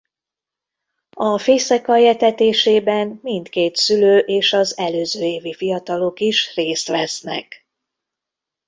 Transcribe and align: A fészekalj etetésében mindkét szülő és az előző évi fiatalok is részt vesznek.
A 1.17 1.37
fészekalj 1.37 2.07
etetésében 2.07 3.19
mindkét 3.23 3.75
szülő 3.75 4.17
és 4.19 4.53
az 4.53 4.77
előző 4.77 5.21
évi 5.21 5.53
fiatalok 5.53 6.19
is 6.19 6.55
részt 6.55 6.87
vesznek. 6.87 7.67